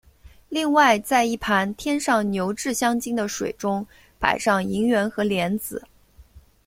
[0.49, 3.85] 另外在一盘添上牛至香精的水中
[4.17, 5.79] 摆上银元和莲子。